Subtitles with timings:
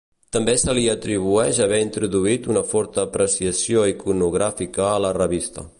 [0.35, 5.67] També se li atribueix haver introduït una forta apreciació iconogràfica a la revista.